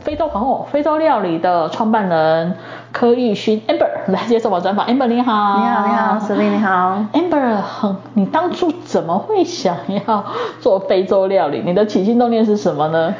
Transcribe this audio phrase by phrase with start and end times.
[0.00, 2.54] 非洲皇后、非洲料理的创办人
[2.92, 4.86] 柯玉勋 Amber 来接受我专访。
[4.86, 7.04] Amber 你好，你好，你好，Celine 你好。
[7.12, 9.76] Amber，你当初怎么会想
[10.06, 10.24] 要
[10.60, 11.62] 做非洲料理？
[11.64, 13.14] 你的起心动念是什么呢？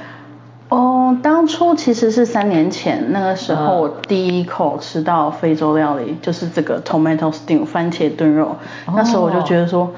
[0.70, 8.56] 哦，当初其实是三年前，那个时候我第一口吃到非洲料理，就是这个 tomato stew 番茄炖肉。
[8.86, 9.91] 哦、那时候我就觉得说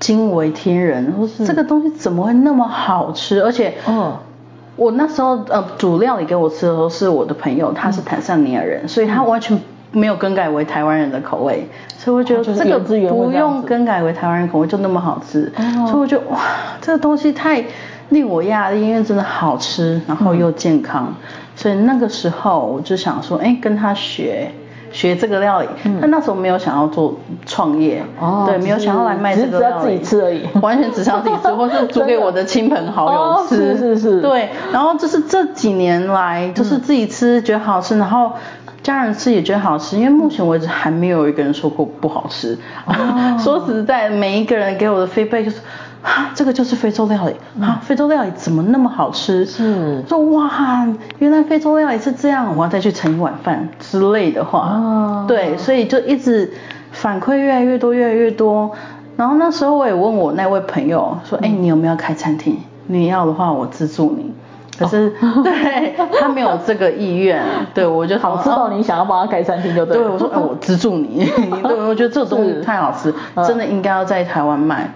[0.00, 3.42] 惊为天人，说这个东西怎么会那么好吃？
[3.42, 4.14] 而且，嗯，
[4.76, 9.58] 我那时候呃煮料理给我吃的时候是我的朋友，他是坦桑尼亚人，嗯、所以他完全
[9.90, 11.66] 没有更改为台湾人的口味，
[11.98, 16.38] 所以我觉得这个不用更改为台湾人口味就那么好吃，哦、所以我觉得哇，
[16.80, 17.64] 这个东西太。
[18.10, 21.14] 令我讶异，因为真的好吃，然后又健康，嗯、
[21.56, 24.48] 所以那个时候我就想说，哎，跟他学
[24.96, 25.68] 学这个料理。
[25.84, 33.54] 嗯、但那时候没有想要做创业，哦、对，没有想要来卖这个料理，只要自己吃而已， 完全只想自己吃，或是煮给我的亲朋好友吃。
[33.54, 34.20] 哦、是是是。
[34.22, 38.32] 对，然后就是这几年来，就是自己吃觉得好吃，然后
[38.82, 42.56] 家人吃也觉得好吃，因为目前为止还没有一个人说过不好吃。
[42.86, 42.94] 哦、
[43.38, 45.58] 说实在，每一个人给我的 feedback 就是。
[46.06, 47.80] 啊，这个就是非洲料理啊！
[47.82, 49.44] 非洲料理怎么那么好吃？
[49.44, 50.86] 是说哇，
[51.18, 54.60] 原来非洲料理是这样，我要再去盛一碗饭之类的话。
[54.72, 56.52] 哦，对，所以就一直
[56.92, 58.70] 反馈越来越多，越来越多。
[59.16, 62.56] 然后那时候我也问我那位朋友说，哎，你有没有开餐厅？
[62.86, 64.32] 你要的话，我资助你。
[64.78, 65.10] 可是，
[65.42, 67.42] 对他没有这个意愿。
[67.74, 69.96] 对，我就好知道你想要帮他开餐厅，就对。
[69.96, 71.26] 对，我说，哎，我资助你。
[71.66, 73.12] 对，我觉得这个东西太好吃，
[73.44, 74.88] 真的应该要在台湾卖。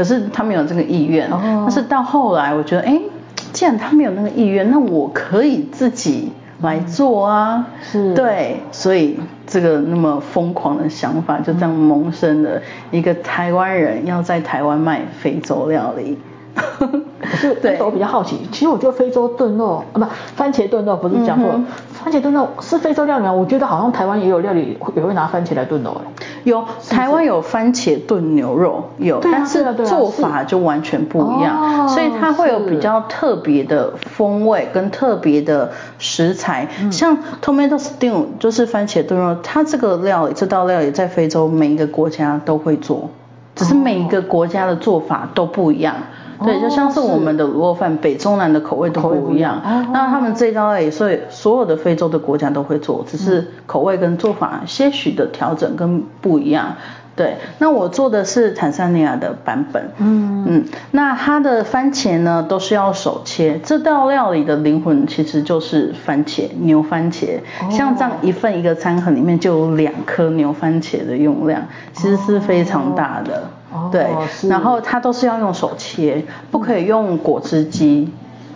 [0.00, 2.98] 可是他没有这个意愿，哦、但是到后来我觉得，哎，
[3.52, 16.16] 既然他没有那个意愿，那我可以自己来做啊，嗯、是，对，所以这个那么疯狂的想法就这样萌生了，一个台湾人要在台湾卖非洲料理。
[16.54, 21.54] 可是， 对，我比较好奇，其实我觉得非洲炖肉啊，不，番茄炖肉不是讲错了。
[21.56, 21.66] 嗯
[22.02, 23.32] 番茄炖肉是非洲料理啊？
[23.32, 26.24] 我觉得好像台湾也有料理也会拿番茄来炖肉哎。
[26.44, 36.66] 有，台湾有番茄炖牛肉，有，但是做法就完全不一样，所以它会有比较特别的风味跟特别的食材。
[36.90, 43.10] 像 tomato stew 就是番茄炖肉，它这个料理这道料理在非洲每一个国家都会做，
[43.54, 45.94] 只是每一个国家的做法都不一样。
[46.44, 49.60] 对，就像是我们的卤肉饭，北中南的口味都不一样。
[49.92, 56.76] 那他们这一道也所以所有的非洲的国家都会做，只是口味跟做法些许的调整跟不一样。
[57.20, 59.90] 对，那我做的是坦桑尼亚的版本。
[59.98, 63.60] 嗯嗯，那它的番茄呢都是要手切。
[63.62, 67.40] 这道料理的灵魂其实就是番茄，牛番茄。
[67.70, 73.50] 像这样一份一个餐盒里面就有两颗牛番茄的用量，其实是非常大的。
[73.92, 74.06] 对，
[74.48, 78.10] 然后它都是要用手切，不可以用果汁机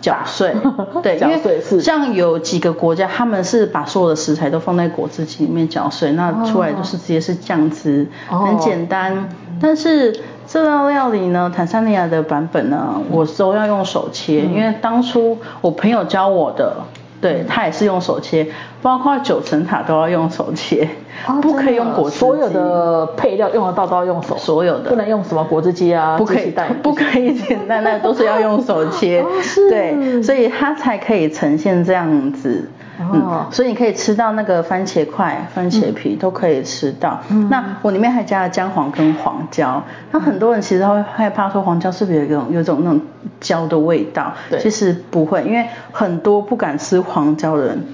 [0.05, 0.53] 搅碎。
[1.01, 9.27] 对，因为像有几个国家，他们是把所有的食材都放在果汁机里面搅碎，那出来就是直接是酱汁，很简单。
[9.59, 10.15] 但是
[10.47, 16.75] 这道料理呢，坦桑尼亚的版本呢，我都要用手切，因为当初我朋友教我的。
[17.25, 18.45] 对，他也是用手切，
[18.83, 20.87] 包括九层塔都要用手切，
[21.27, 22.19] 哦、不可以用果汁机。
[22.19, 29.21] 所有的配料用得到都要用手，所有的不能用什么果汁机啊，不可以带， 不可以简单的都是要用手切。
[29.25, 29.27] 哦、
[29.71, 32.69] 对，所以它才可以呈现这样子。
[32.99, 37.19] 嗯，所以你可以吃到那个番茄块、番茄皮都可以吃到。
[37.29, 39.83] 嗯，那我里面还加了姜黄跟黄椒。
[40.11, 43.01] 那很多人其实会害怕说黄椒是不是有一种有一种那种
[43.39, 44.31] 椒的味道？
[44.49, 47.85] 对，其实不会，因为很多不敢吃黄椒的人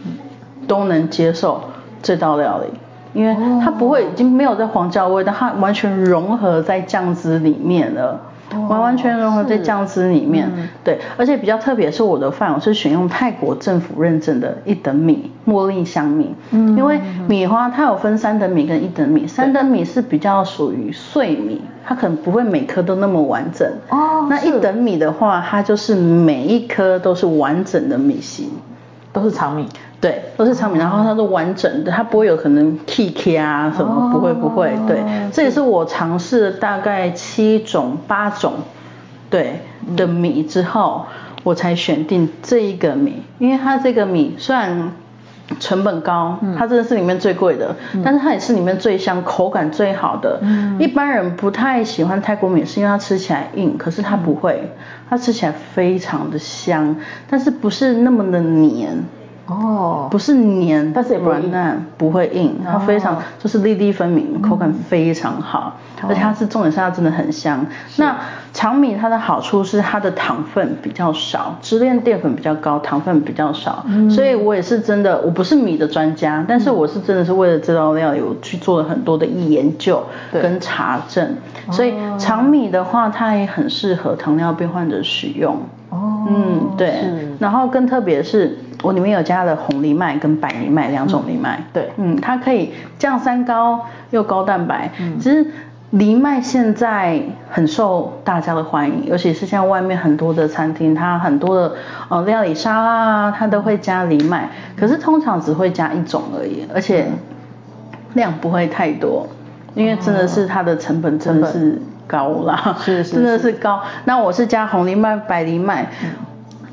[0.68, 1.62] 都能接受
[2.02, 2.68] 这道料理，
[3.14, 8.20] 因为它不会已经没有这黄椒味道，它完全融合在酱汁里面了。
[8.68, 28.50] 完完全融合在酱汁里面，嗯、对，而且比较特别是我的饭，我是选用泰国政府认证的一等米茉莉香米，嗯，因为米花它有分三等米跟一等米，三等米是比较属于碎米，它可能不会每颗都那么完整，哦，那一等米的话，它就是每一颗都是完整的米型，
[29.14, 29.68] 都是长米。
[30.02, 34.76] 对，都是长米，然后它是完整的，它不会有可能 K K 啊什么，不会不会。
[34.88, 38.54] 对，这也是我尝试了大概七种八种，
[39.30, 39.60] 对
[39.96, 41.06] 的米之后，
[41.44, 44.92] 我才选定这一个米，因为它这个米虽然
[45.60, 50.40] 成本高，它真的是里面最贵的，嗯、但是它也是里面最香、口感最好的。
[50.42, 54.72] 嗯，一般人不太喜欢泰国米，是因为它吃起来硬，可是它不会，
[55.08, 56.96] 它吃起来非常的香，
[57.30, 58.98] 但是不是那么的黏。
[59.48, 67.66] 哦，不是黏，但是也不软烂，不会硬，它非常、哦、就是粒粒分明，口感非常好，嗯、而且它是重点是它真的很香。
[67.98, 68.16] 那
[68.54, 80.02] 长米它的好处是它的糖分比较少，支链淀粉比较高，糖分比较少，嗯、所以我也是真的，我不是米的专家，但是我是真的是为了这道料理，我去做了很多的研究
[80.32, 81.36] 跟查证，
[81.72, 85.58] 所以长米的话，它也很适合糖尿病患者使用。
[85.90, 87.04] 哦，嗯，对，
[87.38, 88.58] 然后更特别是。
[88.82, 94.92] 我里面有加了红藜麦跟白藜麦两种藜麦，嗯，对，嗯，它可以降三高又高蛋白。
[95.00, 95.46] 嗯，其实
[95.92, 101.76] 藜麦现在很受大家的欢迎，尤其是像外面很多的餐厅，它很多的
[102.10, 107.08] 呃料理沙拉啊，它都会加藜麦，可是通常只会加一种而已，而且
[108.14, 109.28] 量不会太多，
[109.76, 113.82] 因为真的是它的成本真的是高啦，是是，真的是高。
[114.06, 115.92] 那我是加红藜麦、白藜麦。
[116.04, 116.10] 嗯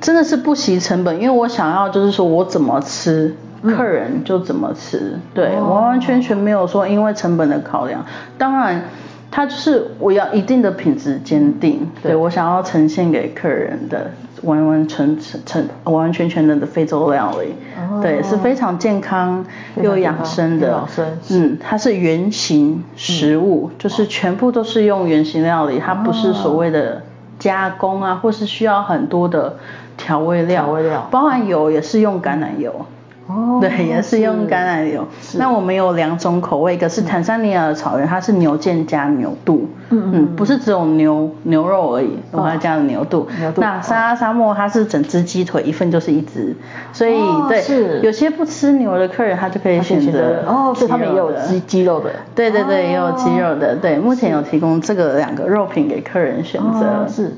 [0.00, 8.04] 真的是不惜成本，因为我想要就是说我怎么吃，客人就怎么吃，嗯、对，完完全全没有说因为成本的考量。
[8.36, 8.84] 当然，
[9.30, 14.10] 它就是我要一定的品质坚定，对，对我想要呈现给客人的
[14.42, 19.44] 完完全全完完全全的非洲料理，哦、对，是非常健康
[19.82, 27.02] 又养生的，养生，嗯，它是原型食物，嗯、就是全部都是用原型料理，它不是所谓的
[27.38, 29.56] 加工啊，或是需要很多的。
[30.00, 32.86] 调味料，调味料，包含油也是用橄榄油，
[33.28, 35.06] 哦，对，也是用橄榄油。
[35.36, 43.28] 那我们有两种口味，一个是坦桑尼亚的草原，它是牛腱加牛肚，嗯嗯，不是只有牛牛肉而已，我们还加了牛肚。
[43.38, 43.60] 牛肚。
[43.60, 46.56] 那沙拉沙漠它是整只鸡腿，一份就是一只，
[46.92, 57.36] 所以对，有些不吃牛的客人，他就可以选择哦，所以他们也有鸡鸡肉的，对对对，也有鸡肉的，对，目前有提供这个两个肉品给客人选择，是。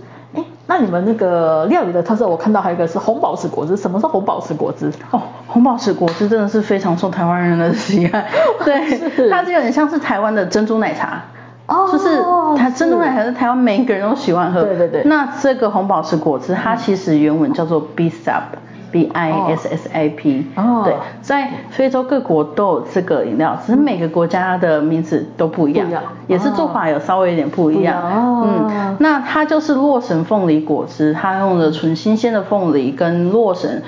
[0.71, 3.77] 那你们那个料理的特色，我看到还有一个是红宝石果汁。
[3.77, 4.89] 什么是红宝石果汁？
[5.11, 8.25] 哦，红宝石果汁真的是非常受台湾人的喜爱。
[8.65, 11.23] 对，它就有点像是台湾的珍珠奶茶。
[11.67, 11.89] 哦。
[11.91, 12.23] 就是
[12.57, 14.63] 它珍珠奶茶是台湾每一个人都喜欢喝。
[14.63, 15.03] 对对对。
[15.07, 18.43] 那这个红宝石果汁，它其实原文叫做 Bissap。
[18.91, 25.89] B I S S A P，哦，对，在非洲各国都有这个饮料，只是每个国家的名字都不一样，
[26.27, 28.03] 也是做法有稍微有点不一样。
[28.45, 33.83] 嗯，那它就是洛神凤梨果汁，它用的纯新鲜的凤梨跟洛神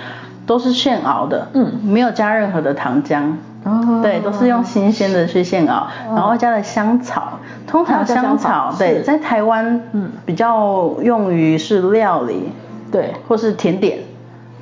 [0.46, 3.32] 都是现熬的，嗯，没有加任何的糖浆，
[3.64, 12.52] 哦，对，都是用新鲜的去现熬，然后加了香草，通常香草，对，在台湾，嗯，比较用于是料理，
[12.90, 13.98] 对，或是甜点。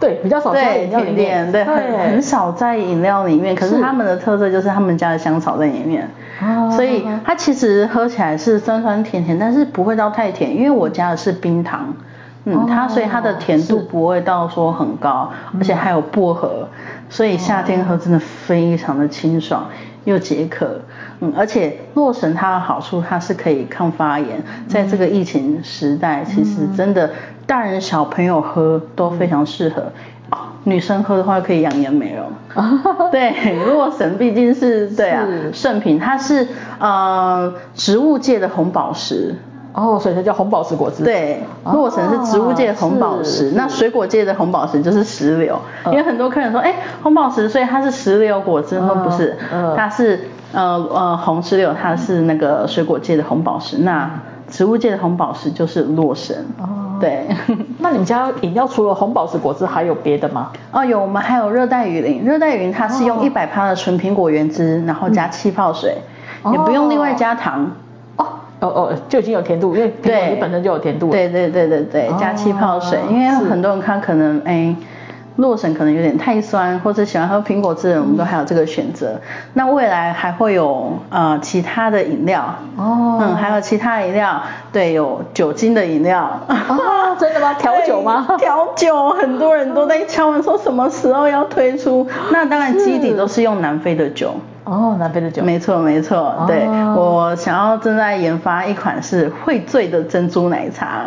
[0.00, 3.54] 对，比较少在饮料里面，对，很很少在饮料里面。
[3.54, 6.08] 可是他们的特色就是他们家的香草在里面，
[6.74, 11.94] 所以它其实喝起来是酸酸甜甜，但是不会到太甜，因为我加的是冰糖，
[12.46, 16.66] 嗯，它所以它的甜度不会到说很高，而且还有薄荷，
[17.10, 19.66] 所以夏天喝真的非常的清爽
[20.04, 20.80] 又解渴，
[21.20, 27.10] 嗯，而且洛神它的好处，它是可以抗发炎，在这个疫情时代，其实真的。
[27.46, 29.90] 大人小朋友喝都非常适合，
[30.62, 32.30] 女生喝的话可以养颜美容。
[33.10, 36.46] 对，洛神毕竟是对啊圣品，它是
[36.78, 39.34] 呃植物界的红宝石。
[39.72, 41.04] 哦，所以它叫红宝石果汁。
[41.04, 45.58] 对，洛神是植物界的红宝石，那水果界的红宝石就是石榴。
[45.86, 49.02] 因为很多客人说，哎，红宝石，所以它是石榴果汁吗？
[49.04, 49.36] 不是，
[49.76, 53.78] 它是呃呃红石榴，它是那个水果界的红宝石。
[53.78, 54.10] 那
[54.48, 56.36] 植物界的红宝石就是洛神。
[56.58, 56.98] 哦。
[57.00, 57.26] 对，
[57.78, 60.50] 那你们家饮料除了红宝石果汁还有别的吗？
[60.70, 62.22] 哦，有，我们还有热带雨林。
[62.24, 65.96] 热带雨林它是用一百帕的纯苹果原汁，然后加气泡水，
[66.52, 67.70] 也不用另外加糖。
[68.60, 71.10] 哦哦哦，就已经有甜度，因为苹果本身就有甜度。
[71.10, 74.74] 对对对对对，加气泡水，因为很多人他可能哎。
[75.36, 79.12] 洛神可能有点太酸，或者喜欢喝苹果汁的人，我们都还有这个选择。
[79.14, 79.20] 嗯、
[79.54, 86.30] 那未来还会有呃其他的饮料哦，嗯，还有其他饮料，对，有酒精的饮料。
[86.48, 87.54] 哦，真的吗？
[87.58, 88.26] 调酒吗？
[88.38, 92.06] 调酒，很多人都在敲门说什么时候要推出。
[92.32, 94.34] 那当然基底都是用南非的酒。
[94.64, 95.42] 哦，南非的酒。
[95.42, 101.06] 没错没错，哦、对，我想要正在研发一款是会醉的珍珠奶茶。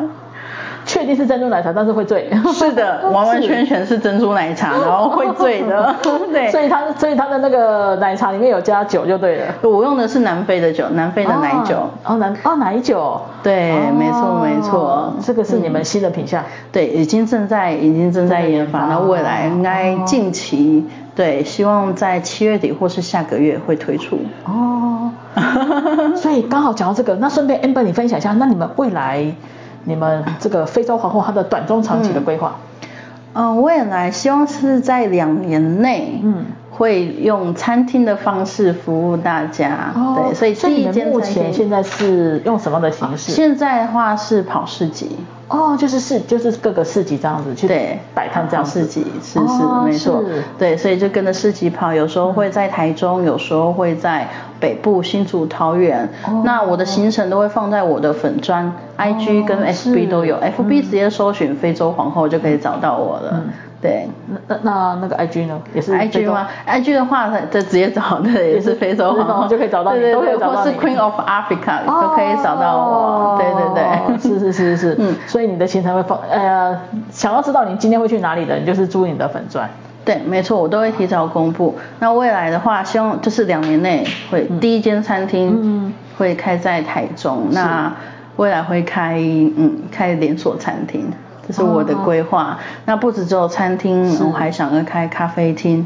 [1.04, 2.30] 确确定是珍珠奶茶，但是会醉。
[2.54, 5.94] 是的， 完完全全是珍珠奶茶， 然后会醉的。
[6.32, 9.46] 对， 所以它所以它的那个奶茶里面有加酒就对了。
[9.64, 11.90] 我用的是南非的酒，南非的奶酒。
[12.06, 13.20] 哦，南哦奶酒。
[13.44, 16.44] 对，没错没错，这个是你们新的品项。
[16.72, 20.86] 对，已经正在已经正在研发，那未来应该近期。
[21.16, 24.18] 对，希望在七月底或是下个月会推出。
[24.46, 25.12] 哦，
[26.16, 29.24] 所以刚好讲到这个，那顺便 Amber 你分享一下，那你们未来
[29.86, 32.58] 你们这个非洲皇后她的短中长期的规划？
[33.34, 39.92] 嗯，呃、未来希望是在两年内，嗯，会用餐厅的方式服务大家。
[39.96, 43.32] 哦，对，所以第一间目前现在是用什么的形式？
[43.32, 45.12] 现在的话是跑市集。
[45.50, 47.68] 哦，就是市，就是各个市集这样子去
[48.16, 48.80] 摆摊这样子。
[48.80, 50.24] 市集是是没错，
[50.58, 54.28] 对，所以就跟着市集跑，有时候会在台中，有时候会在
[54.60, 56.10] 北部新竹桃园。
[56.44, 63.44] 那我的行程都会放在我的粉专，IG 跟 FB 都有，FB 直接搜寻非洲皇后就可以找到我了。
[63.84, 64.08] 对，
[64.48, 65.60] 那那那个 IG 呢？
[65.74, 73.38] 也是 IG 吗？IG 的话，就直接找的也是非洲皇后就可以找到你，都可以找到是 Queen of Africa 都可以找到我。
[73.38, 76.80] 对对对， 是是是是，嗯，所以你的行程会放，呃，
[77.12, 79.70] 想要知道你今天会去哪里的，你就是注意你的粉钻。
[80.06, 81.76] 对，没错，我都会提早公布。
[82.00, 87.92] 那未来的话，希望就是两年内会第一间餐厅会开在台中，那
[88.38, 91.12] 未来会开嗯开连锁餐厅。
[91.48, 92.44] 这是我的规划。
[92.44, 95.86] 哦、那不止只有餐厅，我还想要开咖啡厅。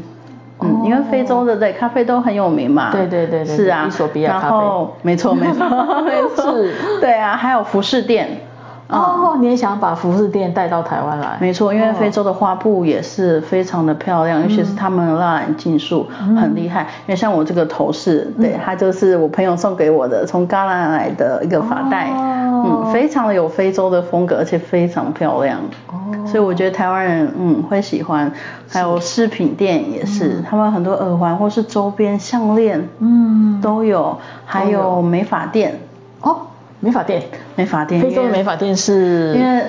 [0.58, 2.90] 哦、嗯，因为非洲的对咖啡都很有名嘛。
[2.90, 3.56] 对对对对。
[3.56, 3.84] 是啊。
[3.86, 4.56] 伊索比亚咖啡。
[4.56, 6.50] 然后，没错没错没错。
[6.52, 6.74] 是。
[7.00, 8.40] 对啊，还有服饰店。
[8.88, 11.36] 哦，你也想把服饰店带到台湾来？
[11.40, 16.06] 没错，因为非洲的花布也是非常的漂亮，尤其是他们的蜡染技术
[16.40, 16.82] 很厉害。
[17.06, 25.60] 因为像我这个头饰，对，它就是我朋友送给我的，从戛纳来的一个发带，嗯，非常的有非洲的风格，而且非常漂亮。
[25.88, 28.32] 哦，所以我觉得台湾人嗯会喜欢。
[28.70, 34.18] 还有饰品店也是，他们很多耳环或是周边项链，嗯，都有。
[34.46, 35.78] 还有美发店。
[36.22, 36.36] 哦。
[36.80, 37.22] 美发店，
[37.56, 39.64] 美发店，非洲的美发店是，因为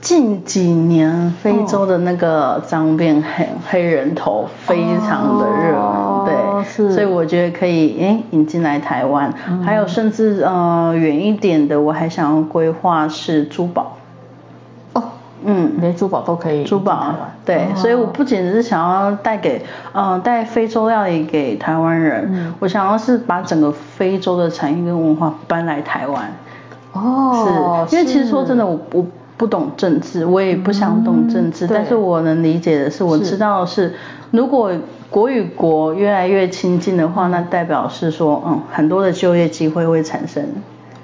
[0.00, 13.96] 近几年非洲的那个脏辫黑黑人头非常的热门，哦、对，是，所以我觉得可以诶引进来台湾，嗯、还有甚至呃远一点的，我还想要规划是珠宝，
[14.92, 15.02] 哦，
[15.44, 17.14] 嗯，连珠宝都可以，珠宝，
[17.44, 26.32] 对，哦、所以我不仅是想要带给呃带非洲料理给台湾人，嗯、我想要是把整个非洲的产业跟文化搬来台湾。
[26.92, 29.04] 哦，是因为其实说真的，我我
[29.36, 33.94] 不懂政治，我也不想懂政治，但是我能理解的是，我知道的是，
[34.30, 34.70] 如果
[35.10, 40.44] 国与国越来越亲近的话，那代表是说，嗯，很多的就业机会会产生。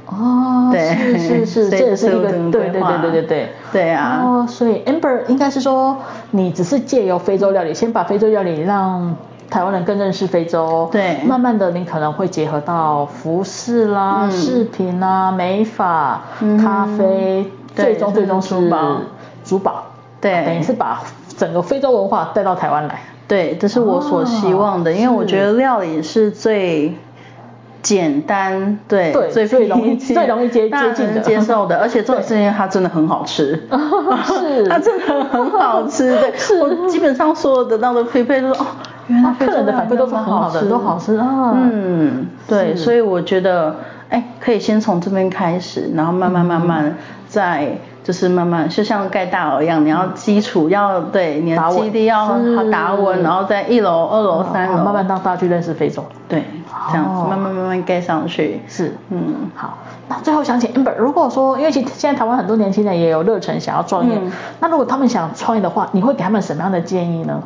[0.07, 4.23] 哦，对，是是是， 这也是一个，对对对对对对，对啊。
[4.25, 5.97] 哦，所以 Amber 应该是说，
[6.31, 9.17] 你只是借由非洲料理，先把非洲料理让。
[9.51, 16.21] 台湾人更认识非洲，对，慢慢的你可能会结合到服饰啦、饰品啦、美发、
[16.63, 18.97] 咖啡，最终最终是珠宝，
[19.45, 19.87] 珠宝，
[20.21, 21.03] 对，等于是把
[21.37, 23.01] 整个非洲文化带到台湾来。
[23.27, 26.95] 对，这是我所希望的，因为我觉得料理是最
[27.83, 31.21] 简单，对，最最容易 最容易接接近的。
[31.21, 33.55] 接受的， 而且这种事情它真的很好吃，
[34.25, 38.67] 是，它真的很好吃，对，我基本上所有得到的配配都是哦。
[39.09, 41.53] 原来客人的反馈都是很好的，都好吃啊。
[41.55, 43.77] 嗯，对，所以我觉得，
[44.09, 46.95] 哎，可以先从这边开始，然后慢慢慢慢
[47.29, 47.69] 再
[48.05, 52.39] 就是慢慢，就像盖大楼一样，你要基础要对，你的基地要
[52.71, 56.05] 打稳，然后在一楼、二楼、三楼，慢慢让大家去认识非洲。
[56.29, 56.45] 对，
[56.91, 58.61] 这样子慢慢慢慢盖上去。
[58.67, 59.79] 是，嗯，好。
[60.11, 64.19] 那最后想请 Amber，如果说因为其实现在台湾很多年轻人也有热忱想要创业，
[64.61, 67.43] 那如果他们想创业的话，你会给他们什么样的建议呢？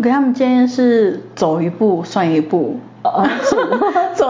[0.00, 2.78] 给他们建议是走一步算一步。
[3.02, 3.56] 啊，是，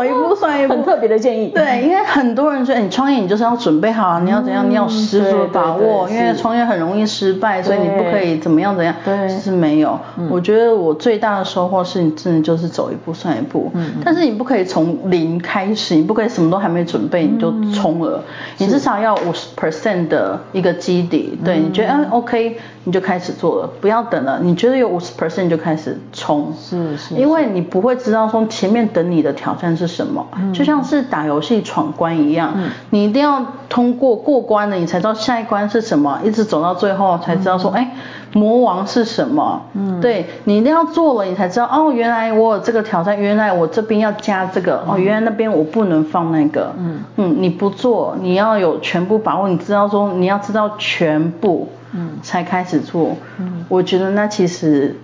[0.00, 1.49] 走一步算一步，很特别的建议。
[1.49, 8.95] 对，因为很多人说，你创业你就是要准备好，你要怎样，你要十足的把握，因为创业很容易失败，所以你不可以怎么样怎样。
[9.04, 9.99] 对，其实没有。
[10.30, 13.71] 我觉得我最大的收获是你真的就是走一步算一步。
[13.75, 13.92] 嗯。
[14.04, 18.23] 但是你不可以从零开始，你不可以什么都还没准备你就冲了，
[18.59, 21.38] 你至少要五十 percent 的一个基底。
[21.45, 24.40] 对，你觉得嗯 OK，你就开始做了，不要等了。
[24.42, 26.54] 你觉得有五十 percent 就开始冲。
[26.59, 27.14] 是是。
[27.14, 28.40] 因为你不会知道说。
[28.49, 37.90] 前面等你的挑战是是什么，嗯、就像是打游戏闯关一样，嗯、你一定要通过过关了，你才知道下一关是什么，一直走到最后才知道说，哎、
[38.32, 39.62] 嗯，魔王是什么？
[39.75, 47.00] 嗯，对，你一定要做了，你才知道哦，原来我有这个挑战，原来我这边要加这个，哦，原来那边我不能放那个，嗯。
[47.16, 54.97] 嗯，你不做，你要有全部把握，你知道说你要知道全部，嗯，才开始做，嗯，我觉得那其实。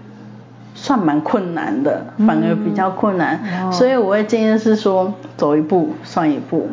[0.76, 6.68] 算蛮困难的，反而比较困难，嗯、所以我会建议是说，走一步算一步。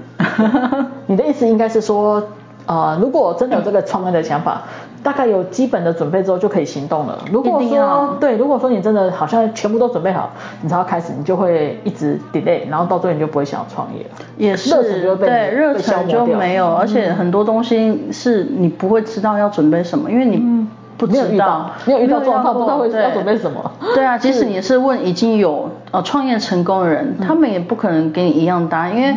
[1.08, 2.22] 你的意思应该是说，
[2.66, 7.18] 呃，如果真的有这个创业的想法，嗯、 大概有基本的准备之后就可以行动了。
[7.32, 10.32] 如果说对，如果说你真的好像全部都准备好，
[10.62, 14.10] 你才要开始，你就会一直 delay，然后到最后你就不会想要创业了。
[14.38, 20.38] 也是，热忱就被对，热忱就没有，而且很多东西是你不会知道要准备什么，因为你。
[20.44, 23.72] 嗯不知道，没有遇到，没有遇到状况，不知道会要准备什么。
[23.96, 29.16] 对啊，即使你是问已经有呃创业成功的人，他们也不可能给你一样答案，因为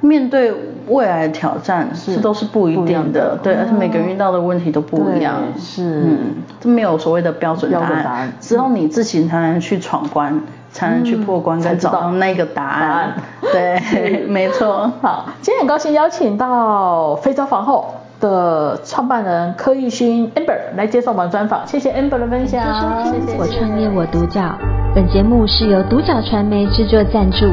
[0.00, 0.52] 面对
[0.88, 3.38] 未来的挑战，是都是不一定的。
[3.42, 5.34] 对，而且每个人遇到的问题都不一样。
[5.58, 6.18] 是，嗯，
[6.60, 7.78] 这没有所谓的标准答
[8.12, 10.42] 案，只有你自己才能去闯关，
[10.72, 13.14] 才能去破关，跟找到那个答案。
[13.40, 14.90] 对， 没错。
[15.00, 22.62] 好，今天很高兴邀请到非洲皇后的创办人柯玉勋 Amber 来接受我们专访，谢谢 Amber 的分享。
[23.04, 23.36] 谢谢。
[23.36, 24.56] 我创业我独角，
[24.94, 27.46] 本节目是由独角传媒制作赞助，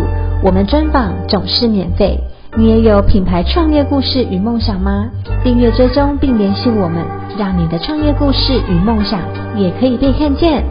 [0.43, 2.19] 我们专访总是免费。
[2.55, 5.09] 你也有品牌创业故事与梦想吗？
[5.43, 7.03] 订阅追踪并联系我们，
[7.37, 9.19] 让你的创业故事与梦想
[9.55, 10.63] 也可以被看见。